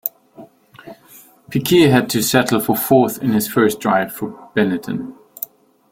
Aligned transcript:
Piquet 1.51 1.89
had 1.89 2.09
to 2.09 2.23
settle 2.23 2.59
for 2.59 2.75
fourth 2.75 3.21
in 3.21 3.33
his 3.33 3.47
first 3.47 3.79
drive 3.79 4.11
for 4.11 4.31
Benetton. 4.55 5.13